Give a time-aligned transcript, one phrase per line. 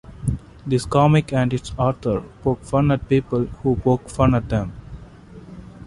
[0.65, 4.73] This comic and its authors poke fun at people who poke fun at them.